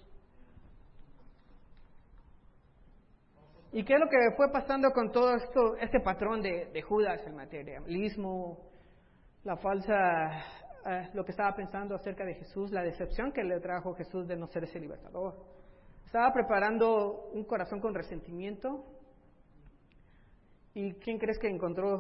¿Y 3.71 3.85
qué 3.85 3.95
es 3.95 4.01
lo 4.01 4.09
que 4.09 4.35
fue 4.37 4.51
pasando 4.51 4.91
con 4.91 5.13
todo 5.13 5.37
esto, 5.37 5.77
este 5.77 6.01
patrón 6.01 6.43
de, 6.43 6.83
Judas, 6.83 7.21
el 7.29 7.35
materialismo, 7.35 8.59
la 9.45 9.57
falsa, 9.59 10.31
eh, 10.85 11.11
lo 11.15 11.25
que 11.25 11.31
estaba 11.31 11.55
pensando 11.55 11.95
acerca 11.95 12.25
de 12.25 12.35
Jesús, 12.35 12.73
la 12.73 12.83
decepción 12.83 13.31
que 13.31 13.45
le 13.45 13.61
trajo 13.61 13.95
Jesús 13.95 14.27
de 14.27 14.35
no 14.35 14.49
ser 14.49 14.65
ese 14.65 14.81
libertador? 14.81 15.47
Estaba 16.05 16.33
preparando 16.33 17.31
un 17.33 17.45
corazón 17.45 17.79
con 17.79 17.95
resentimiento. 17.95 18.85
¿Y 20.75 20.95
quién 20.95 21.19
crees 21.19 21.39
que 21.39 21.49
encontró 21.49 21.99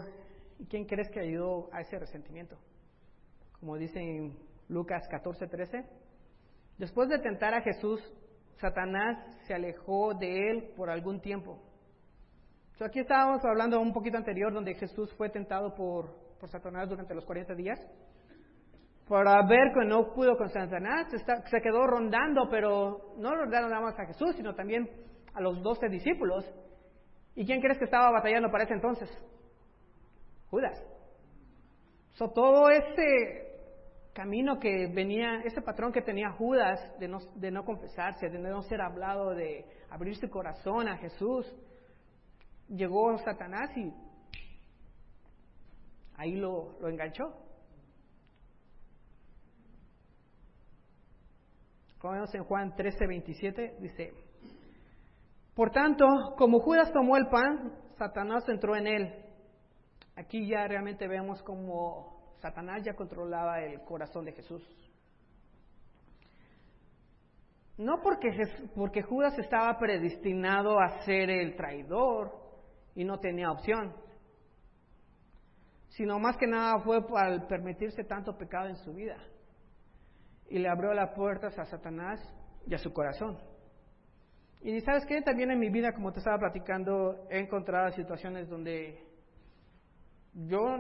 y 0.58 0.66
quién 0.66 0.86
crees 0.86 1.10
que 1.10 1.20
ayudó 1.20 1.68
a 1.72 1.80
ese 1.80 1.98
resentimiento? 1.98 2.56
Como 3.60 3.76
dice 3.76 4.00
en 4.00 4.36
Lucas 4.68 5.06
14, 5.10 5.46
13. 5.46 5.84
Después 6.78 7.08
de 7.08 7.18
tentar 7.18 7.54
a 7.54 7.60
Jesús, 7.60 8.00
Satanás 8.56 9.18
se 9.46 9.54
alejó 9.54 10.14
de 10.14 10.50
él 10.50 10.72
por 10.76 10.88
algún 10.88 11.20
tiempo. 11.20 11.58
aquí 12.80 13.00
estábamos 13.00 13.44
hablando 13.44 13.80
un 13.80 13.92
poquito 13.92 14.16
anterior 14.16 14.52
donde 14.52 14.74
Jesús 14.74 15.12
fue 15.14 15.28
tentado 15.28 15.74
por, 15.74 16.16
por 16.40 16.48
Satanás 16.48 16.88
durante 16.88 17.14
los 17.14 17.24
40 17.24 17.54
días. 17.54 17.78
Para 19.08 19.46
ver 19.46 19.72
que 19.74 19.84
no 19.86 20.12
pudo 20.14 20.36
con 20.36 20.48
Satanás, 20.48 21.08
se 21.10 21.60
quedó 21.60 21.86
rondando, 21.86 22.48
pero 22.48 23.14
no 23.18 23.34
rondaron 23.34 23.70
nada 23.70 23.82
más 23.82 23.98
a 23.98 24.06
Jesús, 24.06 24.34
sino 24.36 24.54
también 24.54 24.88
a 25.34 25.40
los 25.40 25.62
doce 25.62 25.88
discípulos. 25.88 26.44
¿Y 27.34 27.46
quién 27.46 27.60
crees 27.60 27.78
que 27.78 27.84
estaba 27.84 28.10
batallando 28.10 28.50
para 28.50 28.64
ese 28.64 28.74
entonces? 28.74 29.10
Judas. 30.50 30.78
So, 32.12 32.30
todo 32.30 32.68
ese 32.68 33.52
camino 34.12 34.58
que 34.58 34.86
venía, 34.88 35.40
ese 35.44 35.62
patrón 35.62 35.92
que 35.92 36.02
tenía 36.02 36.30
Judas 36.32 36.78
de 36.98 37.08
no, 37.08 37.18
de 37.36 37.50
no 37.50 37.64
confesarse, 37.64 38.28
de 38.28 38.38
no 38.38 38.62
ser 38.62 38.82
hablado, 38.82 39.34
de 39.34 39.64
abrir 39.90 40.16
su 40.16 40.28
corazón 40.28 40.88
a 40.88 40.98
Jesús, 40.98 41.50
llegó 42.68 43.16
Satanás 43.18 43.70
y 43.76 43.92
ahí 46.16 46.36
lo, 46.36 46.76
enganchó. 46.88 47.24
Como 51.98 52.14
vemos 52.14 52.34
en 52.34 52.44
Juan 52.44 52.74
13, 52.74 53.06
27, 53.06 53.76
dice, 53.80 54.12
por 55.54 55.70
tanto, 55.70 56.06
como 56.38 56.60
Judas 56.60 56.90
tomó 56.92 57.16
el 57.16 57.28
pan, 57.28 57.72
Satanás 57.98 58.48
entró 58.48 58.74
en 58.74 58.86
él. 58.86 59.14
Aquí 60.16 60.46
ya 60.46 60.66
realmente 60.66 61.06
vemos 61.06 61.42
como 61.42 62.36
Satanás 62.40 62.82
ya 62.84 62.94
controlaba 62.94 63.60
el 63.60 63.82
corazón 63.82 64.24
de 64.24 64.32
Jesús. 64.32 64.62
No 67.76 68.00
porque, 68.02 68.30
porque 68.74 69.02
Judas 69.02 69.38
estaba 69.38 69.78
predestinado 69.78 70.78
a 70.80 71.04
ser 71.04 71.30
el 71.30 71.56
traidor 71.56 72.32
y 72.94 73.04
no 73.04 73.18
tenía 73.18 73.50
opción, 73.50 73.94
sino 75.88 76.18
más 76.18 76.36
que 76.36 76.46
nada 76.46 76.80
fue 76.80 76.98
al 77.16 77.46
permitirse 77.46 78.04
tanto 78.04 78.36
pecado 78.36 78.68
en 78.68 78.76
su 78.76 78.92
vida. 78.92 79.16
Y 80.48 80.58
le 80.58 80.68
abrió 80.68 80.92
las 80.92 81.14
puertas 81.14 81.58
a 81.58 81.64
Satanás 81.64 82.20
y 82.66 82.74
a 82.74 82.78
su 82.78 82.92
corazón. 82.92 83.38
Y 84.64 84.80
sabes 84.82 85.04
qué, 85.06 85.20
también 85.22 85.50
en 85.50 85.58
mi 85.58 85.70
vida, 85.70 85.92
como 85.92 86.12
te 86.12 86.20
estaba 86.20 86.38
platicando, 86.38 87.26
he 87.28 87.40
encontrado 87.40 87.90
situaciones 87.92 88.48
donde 88.48 88.96
yo 90.34 90.78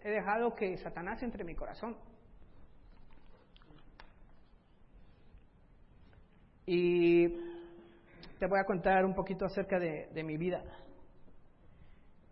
he 0.00 0.10
dejado 0.10 0.54
que 0.54 0.76
Satanás 0.78 1.20
entre 1.20 1.40
en 1.40 1.48
mi 1.48 1.54
corazón. 1.56 1.96
Y 6.64 7.28
te 8.38 8.46
voy 8.46 8.60
a 8.60 8.64
contar 8.64 9.04
un 9.04 9.14
poquito 9.14 9.46
acerca 9.46 9.80
de, 9.80 10.08
de 10.14 10.22
mi 10.22 10.36
vida. 10.36 10.62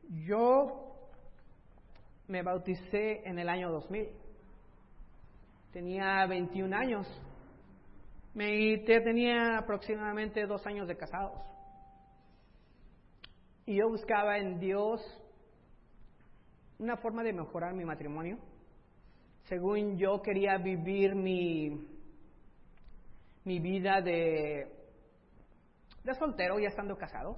Yo 0.08 1.10
me 2.28 2.42
bauticé 2.42 3.28
en 3.28 3.40
el 3.40 3.48
año 3.48 3.72
2000. 3.72 4.08
Tenía 5.72 6.24
21 6.26 6.76
años. 6.76 7.06
Me 8.34 8.78
tenía 8.78 9.58
aproximadamente 9.58 10.46
dos 10.46 10.66
años 10.66 10.88
de 10.88 10.96
casados. 10.96 11.38
Y 13.66 13.76
yo 13.76 13.88
buscaba 13.88 14.38
en 14.38 14.58
Dios 14.58 15.00
una 16.78 16.96
forma 16.96 17.22
de 17.22 17.32
mejorar 17.32 17.74
mi 17.74 17.84
matrimonio. 17.84 18.38
Según 19.44 19.98
yo 19.98 20.22
quería 20.22 20.56
vivir 20.56 21.14
mi, 21.14 21.86
mi 23.44 23.60
vida 23.60 24.00
de, 24.00 24.72
de 26.02 26.14
soltero 26.14 26.58
ya 26.58 26.68
estando 26.68 26.96
casados. 26.96 27.36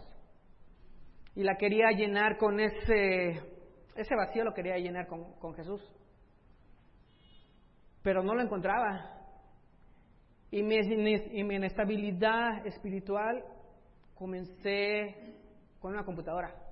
Y 1.35 1.43
la 1.43 1.57
quería 1.57 1.91
llenar 1.91 2.39
con 2.39 2.61
ese, 2.61 3.31
ese 3.97 4.15
vacío, 4.15 4.45
lo 4.45 4.55
quería 4.55 4.77
llenar 4.79 5.09
con, 5.09 5.33
con 5.41 5.55
Jesús. 5.55 5.83
Pero 8.03 8.23
no 8.23 8.35
lo 8.35 8.43
encontraba. 8.43 9.24
Y 10.51 10.63
mi, 10.63 10.77
y 10.77 11.45
mi 11.45 11.57
inestabilidad 11.57 12.67
espiritual 12.67 13.45
comencé 14.15 15.35
con 15.81 15.93
una 15.93 16.05
computadora 16.05 16.65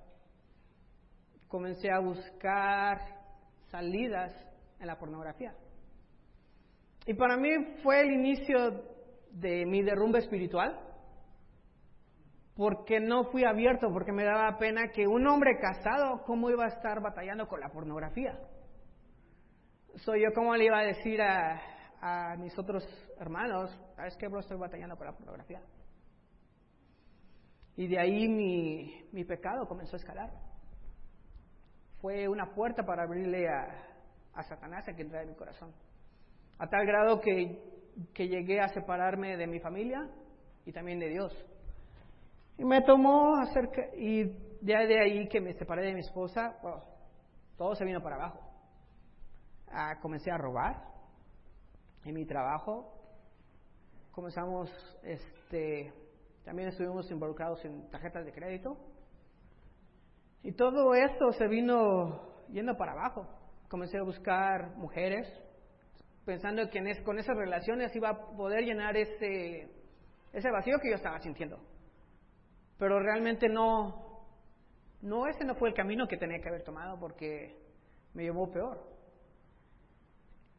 comencé 1.53 1.91
a 1.93 1.99
buscar 1.99 2.99
salidas 3.71 4.33
en 4.81 4.87
la 4.87 4.97
pornografía. 4.97 5.55
Y 7.05 7.13
para 7.13 7.37
mí 7.37 7.51
fue 7.83 8.01
el 8.01 8.11
inicio 8.11 8.83
de 9.33 9.67
mi 9.67 9.83
derrumbe 9.83 10.21
espiritual, 10.21 10.81
porque 12.57 13.01
no 13.01 13.25
fui 13.25 13.45
abierto, 13.45 13.89
porque 13.93 14.13
me 14.13 14.25
daba 14.25 14.57
pena 14.57 14.89
que 14.95 15.07
un 15.07 15.27
hombre 15.27 15.59
casado, 15.61 16.23
¿cómo 16.25 16.49
iba 16.49 16.65
a 16.65 16.69
estar 16.69 17.03
batallando 17.03 17.47
con 17.47 17.61
la 17.61 17.69
pornografía? 17.69 18.39
Soy 19.97 20.23
yo, 20.23 20.33
¿cómo 20.35 20.57
le 20.57 20.65
iba 20.65 20.79
a 20.79 20.85
decir 20.85 21.21
a, 21.21 21.61
a 22.03 22.37
mis 22.37 22.59
otros 22.59 22.85
hermanos, 23.19 23.71
¿sabes 23.97 24.15
qué, 24.19 24.29
bro? 24.29 24.41
Estoy 24.41 24.59
batallando 24.59 24.97
con 24.97 25.07
la 25.07 25.13
pornografía. 25.13 25.63
Y 27.77 27.87
de 27.87 27.99
ahí 27.99 28.29
mi, 28.29 29.09
mi 29.13 29.25
pecado 29.25 29.67
comenzó 29.67 29.97
a 29.97 30.01
escalar 30.01 30.31
fue 32.03 32.27
una 32.27 32.53
puerta 32.53 32.83
para 32.83 33.05
abrirle 33.05 33.49
a, 33.49 34.43
Satanás 34.43 34.89
a 34.89 34.93
que 34.93 35.03
entrara 35.03 35.23
en 35.23 35.31
mi 35.31 35.37
corazón. 35.37 35.73
A 36.59 36.67
tal 36.67 36.85
grado 36.85 37.21
que, 37.21 37.63
que 38.13 38.27
llegué 38.27 38.61
a 38.61 38.69
separarme 38.69 39.37
de 39.37 39.47
mi 39.47 39.61
familia 39.61 40.11
y 40.67 40.73
también 40.73 40.99
de 40.99 41.09
Dios. 41.09 41.33
Y 42.59 42.65
me 42.65 42.83
tomó 42.83 43.37
acerca, 43.37 43.83
y 43.97 44.25
ya 44.63 44.81
de 44.81 45.01
ahí 45.01 45.29
que 45.29 45.41
me 45.41 45.55
separé 45.55 45.87
de 45.87 45.95
mi 45.95 46.01
esposa, 46.01 46.57
todo 47.57 47.75
se 47.77 47.85
vino 47.85 48.03
para 48.03 48.17
abajo. 48.17 48.41
Ah, 49.69 50.01
comencé 50.01 50.33
a 50.33 50.39
robar 50.39 50.83
en 52.05 52.15
mi 52.15 52.27
trabajo. 52.27 52.93
Comenzamos, 54.11 54.71
este, 55.03 55.93
también 56.45 56.69
estuvimos 56.69 57.11
involucrados 57.11 57.65
en 57.65 57.89
tarjetas 57.91 58.25
de 58.25 58.33
crédito. 58.33 58.77
Y 60.43 60.53
todo 60.53 60.95
esto 60.95 61.33
se 61.33 61.47
vino 61.47 62.47
yendo 62.49 62.77
para 62.77 62.93
abajo. 62.93 63.27
Comencé 63.69 63.99
a 63.99 64.03
buscar 64.03 64.77
mujeres, 64.77 65.27
pensando 66.25 66.69
que 66.69 66.81
con 67.05 67.19
esas 67.19 67.37
relaciones 67.37 67.95
iba 67.95 68.11
a 68.11 68.37
poder 68.37 68.65
llenar 68.65 68.97
ese, 68.97 69.71
ese 70.33 70.51
vacío 70.51 70.79
que 70.83 70.91
yo 70.91 70.97
estaba 70.97 71.19
sintiendo. 71.21 71.59
Pero 72.79 72.99
realmente 73.01 73.49
no, 73.49 74.25
no, 75.01 75.27
ese 75.29 75.45
no 75.45 75.55
fue 75.55 75.69
el 75.69 75.75
camino 75.75 76.07
que 76.09 76.17
tenía 76.17 76.41
que 76.41 76.49
haber 76.49 76.65
tomado 76.65 76.99
porque 76.99 77.57
me 78.15 78.25
llevó 78.25 78.51
peor. 78.51 78.92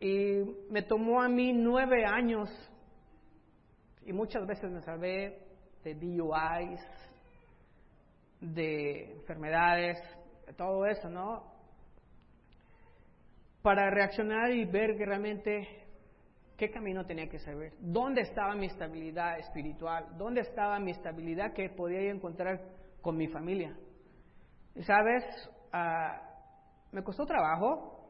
Y 0.04 0.44
me 0.70 0.82
tomó 0.82 1.22
a 1.22 1.30
mí 1.30 1.54
nueve 1.54 2.04
años 2.06 2.50
y 4.06 4.12
muchas 4.12 4.46
veces 4.46 4.70
me 4.70 4.82
salvé 4.82 5.40
de 5.82 5.96
DUIs, 5.96 6.82
de 8.42 9.14
enfermedades, 9.14 9.98
de 10.46 10.52
todo 10.56 10.86
eso, 10.88 11.10
¿no? 11.10 11.46
Para 13.62 13.90
reaccionar 13.92 14.52
y 14.52 14.66
ver 14.66 14.98
que 14.98 15.06
realmente 15.06 15.70
qué 16.58 16.70
camino 16.70 17.06
tenía 17.06 17.30
que 17.30 17.40
saber, 17.40 17.72
dónde 17.80 18.24
estaba 18.24 18.56
mi 18.56 18.66
estabilidad 18.66 19.40
espiritual, 19.40 20.18
dónde 20.18 20.42
estaba 20.42 20.80
mi 20.80 20.92
estabilidad 20.92 21.54
que 21.54 21.70
podía 21.70 22.12
encontrar 22.12 22.60
con 23.02 23.16
mi 23.16 23.30
familia. 23.30 23.74
Y 24.76 24.84
sabes, 24.84 25.24
ah, 25.72 26.30
me 26.92 27.02
costó 27.04 27.26
trabajo 27.26 28.03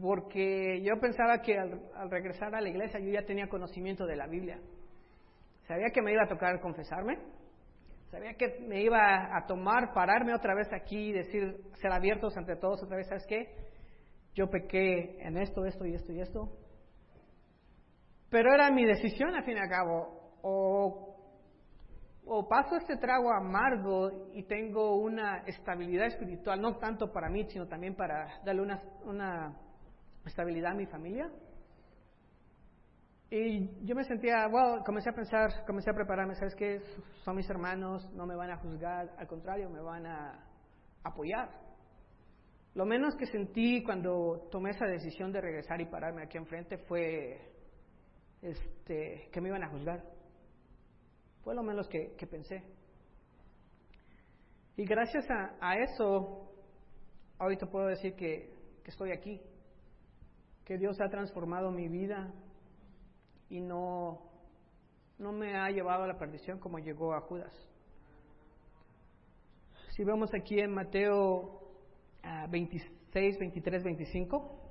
porque 0.00 0.82
yo 0.82 1.00
pensaba 1.00 1.40
que 1.40 1.58
al 1.58 2.10
regresar 2.10 2.54
a 2.54 2.60
la 2.60 2.68
iglesia 2.68 3.00
yo 3.00 3.10
ya 3.10 3.24
tenía 3.24 3.48
conocimiento 3.48 4.04
de 4.06 4.16
la 4.16 4.26
Biblia. 4.26 4.60
Sabía 5.66 5.88
que 5.92 6.02
me 6.02 6.12
iba 6.12 6.24
a 6.24 6.28
tocar 6.28 6.60
confesarme, 6.60 7.18
sabía 8.10 8.34
que 8.34 8.60
me 8.60 8.82
iba 8.82 9.36
a 9.36 9.46
tomar, 9.46 9.92
pararme 9.94 10.34
otra 10.34 10.54
vez 10.54 10.68
aquí 10.72 11.08
y 11.08 11.12
decir, 11.12 11.56
ser 11.80 11.92
abiertos 11.92 12.36
ante 12.36 12.56
todos 12.56 12.82
otra 12.82 12.96
vez, 12.96 13.08
¿sabes 13.08 13.26
qué? 13.26 13.48
Yo 14.34 14.48
pequé 14.48 15.18
en 15.20 15.38
esto, 15.38 15.64
esto 15.64 15.86
y 15.86 15.94
esto 15.94 16.12
y 16.12 16.20
esto. 16.20 16.52
Pero 18.28 18.52
era 18.52 18.70
mi 18.70 18.84
decisión 18.84 19.34
al 19.34 19.44
fin 19.44 19.56
y 19.56 19.60
al 19.60 19.68
cabo. 19.68 20.36
O, 20.42 21.16
o 22.26 22.48
paso 22.48 22.76
este 22.76 22.98
trago 22.98 23.32
amargo 23.32 24.28
y 24.34 24.42
tengo 24.42 24.96
una 24.96 25.38
estabilidad 25.46 26.06
espiritual, 26.06 26.60
no 26.60 26.76
tanto 26.76 27.10
para 27.10 27.30
mí, 27.30 27.44
sino 27.48 27.66
también 27.66 27.94
para 27.94 28.40
darle 28.44 28.60
una, 28.60 28.82
una 29.04 29.65
estabilidad 30.28 30.72
a 30.72 30.74
mi 30.74 30.86
familia 30.86 31.30
y 33.30 33.84
yo 33.84 33.96
me 33.96 34.04
sentía, 34.04 34.46
wow, 34.46 34.84
comencé 34.84 35.10
a 35.10 35.12
pensar, 35.12 35.64
comencé 35.66 35.90
a 35.90 35.94
prepararme, 35.94 36.36
¿sabes 36.36 36.54
qué? 36.54 36.80
Son 37.24 37.34
mis 37.34 37.48
hermanos, 37.50 38.08
no 38.12 38.24
me 38.24 38.36
van 38.36 38.50
a 38.50 38.56
juzgar, 38.58 39.10
al 39.18 39.26
contrario, 39.26 39.68
me 39.68 39.80
van 39.80 40.06
a 40.06 40.46
apoyar. 41.02 41.50
Lo 42.74 42.84
menos 42.84 43.16
que 43.16 43.26
sentí 43.26 43.82
cuando 43.82 44.48
tomé 44.52 44.70
esa 44.70 44.86
decisión 44.86 45.32
de 45.32 45.40
regresar 45.40 45.80
y 45.80 45.86
pararme 45.86 46.22
aquí 46.22 46.36
enfrente 46.36 46.78
fue 46.78 47.40
este, 48.42 49.28
que 49.32 49.40
me 49.40 49.48
iban 49.48 49.64
a 49.64 49.70
juzgar. 49.70 50.04
Fue 51.42 51.54
lo 51.54 51.64
menos 51.64 51.88
que, 51.88 52.14
pensé. 52.30 52.62
Y 54.76 54.84
gracias 54.84 55.26
a, 55.60 55.76
eso, 55.78 56.52
ahorita 57.38 57.66
puedo 57.66 57.86
decir 57.86 58.14
que, 58.14 58.54
que 58.84 58.90
estoy 58.90 59.10
aquí, 59.10 59.40
que 60.66 60.76
Dios 60.76 61.00
ha 61.00 61.08
transformado 61.08 61.70
mi 61.70 61.88
vida, 61.88 62.28
y 63.48 63.60
no, 63.60 64.20
no 65.16 65.32
me 65.32 65.56
ha 65.56 65.70
llevado 65.70 66.02
a 66.02 66.08
la 66.08 66.18
perdición 66.18 66.58
como 66.58 66.80
llegó 66.80 67.14
a 67.14 67.20
Judas. 67.20 67.54
Si 69.90 70.02
vemos 70.02 70.34
aquí 70.34 70.58
en 70.58 70.74
Mateo 70.74 71.60
26, 72.50 73.38
23, 73.38 73.84
25, 73.84 74.62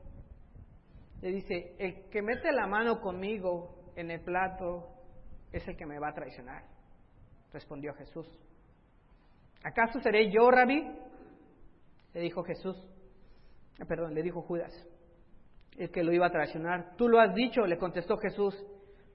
le 1.21 1.29
dice, 1.29 1.75
el 1.79 2.09
que 2.09 2.21
mete 2.21 2.51
la 2.51 2.67
mano 2.67 2.99
conmigo 2.99 3.93
en 3.95 4.11
el 4.11 4.19
plato 4.19 4.89
es 5.53 5.65
el 5.65 5.77
que 5.77 5.85
me 5.85 5.97
va 5.97 6.09
a 6.09 6.13
traicionar, 6.13 6.65
respondió 7.53 7.93
Jesús. 7.93 8.27
¿Acaso 9.63 10.01
seré 10.01 10.29
yo, 10.29 10.51
rabí? 10.51 10.85
Le 12.13 12.19
dijo 12.19 12.43
Jesús, 12.43 12.75
ah, 13.79 13.85
perdón, 13.85 14.13
le 14.13 14.21
dijo 14.21 14.41
Judas 14.41 14.73
el 15.77 15.91
que 15.91 16.03
lo 16.03 16.13
iba 16.13 16.27
a 16.27 16.31
traicionar. 16.31 16.95
Tú 16.95 17.07
lo 17.09 17.19
has 17.19 17.33
dicho, 17.33 17.65
le 17.65 17.77
contestó 17.77 18.17
Jesús. 18.17 18.55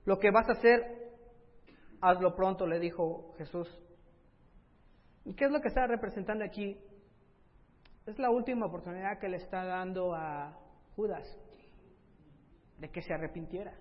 Lo 0.05 0.19
que 0.19 0.31
vas 0.31 0.49
a 0.49 0.53
hacer, 0.53 0.83
hazlo 2.01 2.35
pronto, 2.35 2.67
le 2.67 2.79
dijo 2.79 3.35
Jesús. 3.39 3.69
¿Y 5.25 5.35
qué 5.35 5.47
es 5.47 5.51
lo 5.51 5.61
que 5.61 5.69
está 5.69 5.87
representando 5.87 6.45
aquí? 6.45 6.77
Es 8.07 8.19
la 8.19 8.31
última 8.31 8.67
oportunidad 8.67 9.19
que 9.19 9.29
le 9.29 9.37
está 9.37 9.65
dando 9.65 10.15
a 10.15 10.59
Judas 10.97 11.25
de 12.79 12.89
que 12.89 13.03
se 13.03 13.13
arrepintiera, 13.13 13.75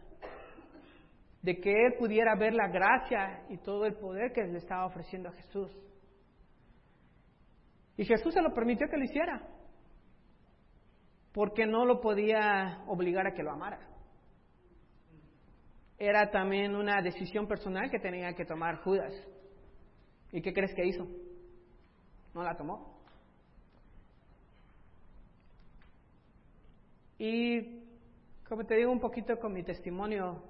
de 1.42 1.60
que 1.60 1.72
él 1.72 1.94
pudiera 1.98 2.36
ver 2.36 2.54
la 2.54 2.68
gracia 2.68 3.46
y 3.50 3.58
todo 3.58 3.86
el 3.86 3.96
poder 3.96 4.34
que 4.34 4.44
le 4.44 4.58
estaba 4.58 4.86
ofreciendo 4.86 5.30
a 5.30 5.34
Jesús. 5.34 5.72
Y 7.96 8.06
Jesús 8.06 8.34
se 8.34 8.42
lo 8.42 8.54
permitió 8.54 8.88
que 8.90 8.98
lo 8.98 9.04
hiciera 9.06 9.59
porque 11.40 11.66
no 11.66 11.86
lo 11.86 12.02
podía 12.02 12.84
obligar 12.86 13.26
a 13.26 13.34
que 13.34 13.44
lo 13.44 13.52
amara. 13.52 13.80
Era 15.98 16.30
también 16.32 16.76
una 16.76 17.02
decisión 17.02 17.48
personal 17.48 17.90
que 17.90 17.98
tenía 17.98 18.34
que 18.34 18.44
tomar 18.44 18.84
Judas. 18.84 19.14
¿Y 20.34 20.42
qué 20.42 20.52
crees 20.52 20.76
que 20.76 20.86
hizo? 20.86 21.08
No 22.34 22.44
la 22.44 22.58
tomó. 22.58 23.00
Y 27.18 27.86
como 28.46 28.66
te 28.66 28.76
digo 28.76 28.92
un 28.92 29.00
poquito 29.00 29.40
con 29.40 29.54
mi 29.54 29.64
testimonio, 29.64 30.44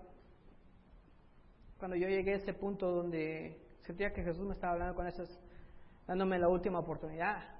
cuando 1.77 1.97
yo 1.97 2.07
llegué 2.07 2.33
a 2.33 2.37
ese 2.37 2.55
punto 2.55 2.89
donde 2.89 3.61
sentía 3.81 4.11
que 4.11 4.23
Jesús 4.23 4.43
me 4.43 4.55
estaba 4.55 4.73
hablando 4.73 4.95
con 4.95 5.05
esas, 5.05 5.39
dándome 6.07 6.39
la 6.39 6.49
última 6.49 6.79
oportunidad, 6.79 7.58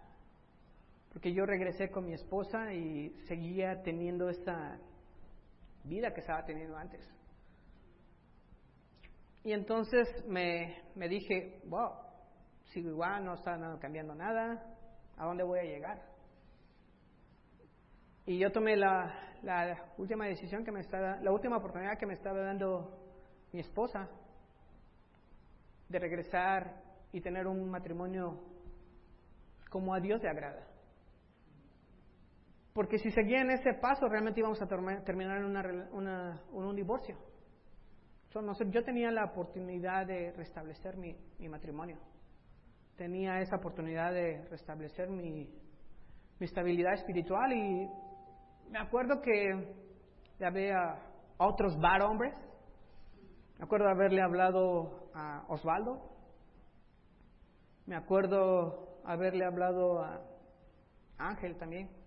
porque 1.14 1.34
yo 1.34 1.46
regresé 1.46 1.90
con 1.90 2.06
mi 2.06 2.14
esposa 2.14 2.74
y 2.74 3.10
seguía 3.28 3.82
teniendo 3.82 4.30
esa 4.30 4.80
vida 5.84 6.14
que 6.14 6.22
estaba 6.22 6.46
teniendo 6.46 6.78
antes. 6.78 7.08
Y 9.44 9.54
entonces 9.54 10.08
me, 10.28 10.84
me 10.96 11.08
dije, 11.08 11.62
wow, 11.66 11.92
sigo 12.66 12.90
igual, 12.90 13.26
no 13.26 13.34
está 13.34 13.58
cambiando 13.80 14.14
nada, 14.14 14.76
¿a 15.18 15.26
dónde 15.26 15.44
voy 15.44 15.60
a 15.60 15.64
llegar? 15.64 16.02
Y 18.26 18.38
yo 18.38 18.52
tomé 18.52 18.76
la, 18.76 19.12
la 19.42 19.92
última 19.98 20.28
decisión 20.28 20.64
que 20.64 20.72
me 20.72 20.82
estaba, 20.82 21.18
la 21.22 21.32
última 21.32 21.58
oportunidad 21.58 21.98
que 21.98 22.06
me 22.06 22.14
estaba 22.14 22.40
dando 22.42 23.00
mi 23.52 23.62
esposa 23.62 24.08
de 25.88 25.98
regresar 25.98 26.84
y 27.12 27.22
tener 27.22 27.48
un 27.48 27.70
matrimonio 27.70 28.40
como 29.70 29.94
a 29.94 30.00
Dios 30.00 30.22
le 30.22 30.30
agrada. 30.30 30.68
Porque 32.74 33.00
si 33.00 33.10
seguía 33.12 33.42
en 33.42 33.52
ese 33.52 33.74
paso, 33.74 34.08
realmente 34.08 34.40
íbamos 34.40 34.62
a 34.62 34.68
terminar 34.68 35.38
en 35.38 35.46
un 35.46 36.76
divorcio. 36.76 37.18
yo 38.70 38.84
tenía 38.84 39.12
la 39.12 39.26
oportunidad 39.26 40.06
de 40.06 40.32
restablecer 40.34 40.96
mi, 40.96 41.16
matrimonio. 41.50 41.98
Tenía 42.96 43.40
esa 43.40 43.56
oportunidad 43.56 44.14
de 44.14 44.46
restablecer 44.50 45.10
mi, 45.10 45.50
estabilidad 46.40 46.94
espiritual 46.94 47.52
y 47.52 47.90
me 48.70 48.80
acuerdo 48.80 49.20
que 49.22 49.76
le 50.38 50.46
a 50.72 50.98
otros 51.38 51.76
bar 51.80 52.02
hombres. 52.04 52.34
Me 53.58 53.66
acuerdo 53.66 53.88
de 53.88 53.92
haberle 53.92 54.22
hablado 54.22 55.10
a 55.14 55.44
Osvaldo. 55.50 56.02
Me 57.88 57.96
acuerdo 57.98 59.02
haberle 59.04 59.44
hablado 59.44 60.02
a 60.02 60.22
Ángel 61.18 61.58
también 61.58 61.99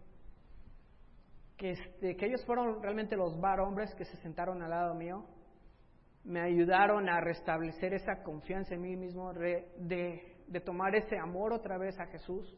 que, 1.62 1.70
este, 1.70 2.16
que 2.16 2.26
ellos 2.26 2.44
fueron 2.44 2.82
realmente 2.82 3.14
los 3.14 3.40
bar 3.40 3.60
hombres 3.60 3.94
que 3.94 4.04
se 4.04 4.16
sentaron 4.16 4.60
al 4.62 4.70
lado 4.70 4.96
mío, 4.96 5.24
me 6.24 6.40
ayudaron 6.40 7.08
a 7.08 7.20
restablecer 7.20 7.94
esa 7.94 8.24
confianza 8.24 8.74
en 8.74 8.80
mí 8.80 8.96
mismo, 8.96 9.32
de, 9.32 10.60
tomar 10.64 10.96
ese 10.96 11.16
amor 11.16 11.52
otra 11.52 11.78
vez 11.78 11.96
a 12.00 12.06
Jesús, 12.06 12.52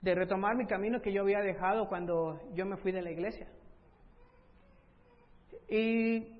de 0.00 0.12
retomar 0.12 0.56
mi 0.56 0.66
camino 0.66 1.00
que 1.00 1.12
yo 1.12 1.22
había 1.22 1.38
dejado 1.38 1.86
cuando 1.88 2.40
yo 2.52 2.66
me 2.66 2.76
fui 2.78 2.90
de 2.90 3.02
la 3.02 3.12
iglesia. 3.12 3.46
Y 5.68 6.36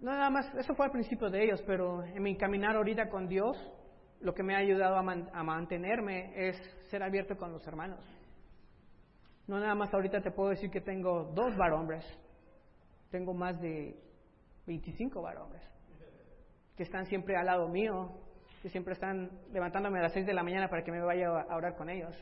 nada 0.00 0.28
más, 0.28 0.52
eso 0.56 0.74
fue 0.74 0.86
al 0.86 0.92
principio 0.92 1.30
de 1.30 1.44
ellos, 1.44 1.62
pero 1.68 2.02
en 2.02 2.20
mi 2.20 2.36
caminar 2.36 2.74
ahorita 2.74 3.08
con 3.10 3.28
Dios, 3.28 3.56
lo 4.20 4.34
que 4.34 4.42
me 4.42 4.56
ha 4.56 4.58
ayudado 4.58 4.96
a 4.96 5.42
mantenerme 5.44 6.32
es 6.34 6.56
ser 6.90 7.04
abierto 7.04 7.36
con 7.36 7.52
los 7.52 7.64
hermanos. 7.64 8.21
No 9.46 9.58
nada 9.58 9.74
más 9.74 9.92
ahorita 9.92 10.20
te 10.20 10.30
puedo 10.30 10.50
decir 10.50 10.70
que 10.70 10.80
tengo 10.80 11.24
dos 11.34 11.56
varombres, 11.56 12.04
tengo 13.10 13.34
más 13.34 13.60
de 13.60 13.96
25 14.66 15.20
varombres 15.20 15.72
que 16.76 16.82
están 16.84 17.06
siempre 17.06 17.36
al 17.36 17.46
lado 17.46 17.68
mío, 17.68 18.10
que 18.62 18.68
siempre 18.68 18.94
están 18.94 19.30
levantándome 19.52 19.98
a 19.98 20.02
las 20.02 20.12
6 20.12 20.26
de 20.26 20.34
la 20.34 20.42
mañana 20.42 20.68
para 20.68 20.82
que 20.82 20.92
me 20.92 21.00
vaya 21.00 21.26
a 21.26 21.56
orar 21.56 21.76
con 21.76 21.90
ellos. 21.90 22.14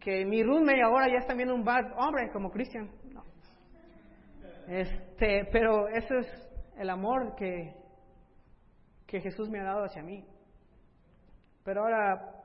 Que 0.00 0.24
mi 0.24 0.42
roommate 0.42 0.82
ahora 0.82 1.08
ya 1.08 1.18
es 1.18 1.26
también 1.26 1.50
un 1.50 1.64
bad 1.64 1.84
hombre 1.98 2.30
como 2.32 2.50
Cristian. 2.50 2.90
Este, 4.68 5.48
pero 5.52 5.88
ese 5.88 6.18
es 6.18 6.26
el 6.76 6.90
amor 6.90 7.34
que, 7.36 7.74
que 9.06 9.20
Jesús 9.20 9.48
me 9.50 9.60
ha 9.60 9.64
dado 9.64 9.84
hacia 9.84 10.02
mí. 10.02 10.24
Pero 11.64 11.82
ahora, 11.82 12.42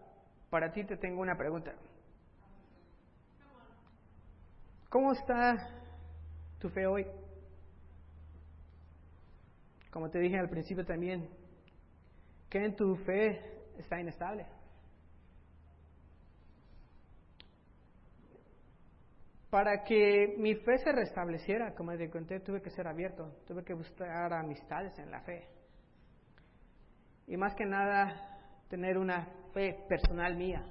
para 0.50 0.72
ti 0.72 0.84
te 0.84 0.98
tengo 0.98 1.22
una 1.22 1.36
pregunta. 1.36 1.74
¿Cómo 4.92 5.14
está 5.14 5.56
tu 6.60 6.70
fe 6.70 6.86
hoy? 6.86 7.08
como 9.92 10.10
te 10.10 10.20
dije 10.20 10.38
al 10.38 10.50
principio 10.50 10.86
también, 10.86 11.30
que 12.50 12.60
en 12.64 12.76
tu 12.76 12.96
fe 12.96 13.42
está 13.78 14.00
inestable. 14.00 14.46
Para 19.50 19.84
que 19.84 20.36
mi 20.38 20.56
fe 20.56 20.78
se 20.78 20.94
restableciera, 20.94 21.76
como 21.76 21.96
te 21.98 22.10
conté, 22.10 22.40
tuve 22.40 22.62
que 22.62 22.70
ser 22.70 22.88
abierto, 22.88 23.36
tuve 23.46 23.66
que 23.66 23.74
buscar 23.74 24.34
amistades 24.34 24.98
en 24.98 25.12
la 25.12 25.20
fe. 25.22 25.46
Y 27.28 27.36
más 27.36 27.54
que 27.56 27.66
nada, 27.66 28.40
tener 28.70 28.98
una 28.98 29.26
fe 29.54 29.78
personal 29.90 30.38
mía. 30.38 30.66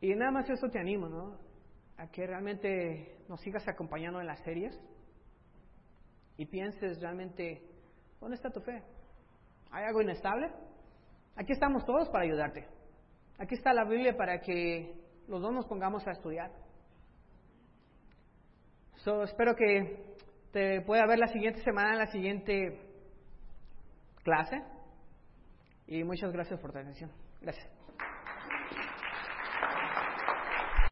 Y 0.00 0.14
nada 0.14 0.30
más 0.30 0.48
eso 0.48 0.68
te 0.68 0.78
animo, 0.78 1.08
¿no? 1.08 1.36
A 1.96 2.06
que 2.08 2.26
realmente 2.26 3.18
nos 3.28 3.40
sigas 3.40 3.66
acompañando 3.66 4.20
en 4.20 4.26
las 4.26 4.40
series 4.44 4.78
y 6.36 6.46
pienses 6.46 7.00
realmente, 7.00 7.62
¿dónde 8.20 8.36
está 8.36 8.50
tu 8.50 8.60
fe? 8.60 8.82
¿Hay 9.70 9.84
algo 9.84 10.00
inestable? 10.00 10.50
Aquí 11.36 11.52
estamos 11.52 11.84
todos 11.84 12.08
para 12.10 12.24
ayudarte. 12.24 12.66
Aquí 13.38 13.54
está 13.54 13.72
la 13.72 13.84
Biblia 13.84 14.16
para 14.16 14.40
que 14.40 14.94
los 15.26 15.40
dos 15.40 15.52
nos 15.52 15.66
pongamos 15.66 16.06
a 16.06 16.12
estudiar. 16.12 16.50
So, 18.96 19.22
espero 19.22 19.54
que 19.54 20.16
te 20.52 20.80
pueda 20.82 21.06
ver 21.06 21.18
la 21.18 21.28
siguiente 21.28 21.62
semana 21.62 21.92
en 21.92 21.98
la 21.98 22.06
siguiente 22.06 22.80
clase. 24.22 24.62
Y 25.86 26.02
muchas 26.04 26.32
gracias 26.32 26.60
por 26.60 26.72
tu 26.72 26.78
atención. 26.78 27.10
Gracias. 27.40 27.77